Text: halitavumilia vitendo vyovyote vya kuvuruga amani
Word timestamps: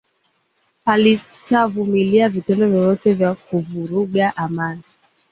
halitavumilia 0.85 2.29
vitendo 2.29 2.67
vyovyote 2.69 3.13
vya 3.13 3.33
kuvuruga 3.35 4.37
amani 4.37 4.81